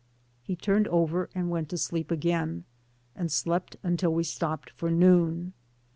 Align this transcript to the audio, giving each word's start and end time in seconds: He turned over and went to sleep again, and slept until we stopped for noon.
He 0.41 0.55
turned 0.55 0.87
over 0.87 1.29
and 1.35 1.51
went 1.51 1.69
to 1.69 1.77
sleep 1.77 2.09
again, 2.09 2.63
and 3.15 3.31
slept 3.31 3.77
until 3.83 4.11
we 4.11 4.23
stopped 4.23 4.71
for 4.71 4.89
noon. 4.89 5.53